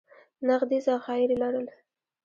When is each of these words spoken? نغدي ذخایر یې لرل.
نغدي 0.47 0.77
ذخایر 0.87 1.29
یې 1.33 1.37
لرل. 1.41 1.67